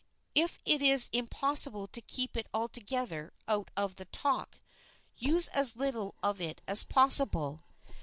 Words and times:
If 0.33 0.57
it 0.65 0.81
is 0.81 1.11
impossible 1.13 1.85
to 1.89 2.01
keep 2.01 2.35
it 2.35 2.47
altogether 2.55 3.33
out 3.47 3.69
of 3.77 3.97
the 3.97 4.05
talk, 4.05 4.59
use 5.15 5.47
as 5.49 5.75
little 5.75 6.15
of 6.23 6.41
it 6.41 6.59
as 6.67 6.83
possible. 6.83 7.59